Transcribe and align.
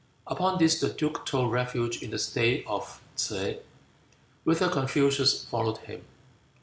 Upon 0.25 0.57
this 0.57 0.79
the 0.79 0.89
duke 0.89 1.27
took 1.27 1.51
refuge 1.51 2.01
in 2.01 2.09
the 2.09 2.17
state 2.17 2.65
of 2.65 2.99
T'se, 3.15 3.59
whither 4.45 4.67
Confucius 4.67 5.45
followed 5.45 5.77
him. 5.77 6.03